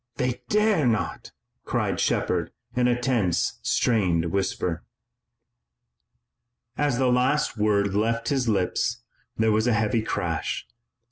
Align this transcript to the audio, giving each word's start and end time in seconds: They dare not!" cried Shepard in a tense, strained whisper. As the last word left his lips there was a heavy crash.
They 0.15 0.41
dare 0.49 0.87
not!" 0.87 1.31
cried 1.63 1.99
Shepard 1.99 2.51
in 2.75 2.87
a 2.87 2.99
tense, 2.99 3.59
strained 3.61 4.31
whisper. 4.31 4.81
As 6.75 6.97
the 6.97 7.11
last 7.11 7.55
word 7.55 7.93
left 7.93 8.29
his 8.29 8.49
lips 8.49 9.03
there 9.37 9.51
was 9.51 9.67
a 9.67 9.73
heavy 9.73 10.01
crash. 10.01 10.65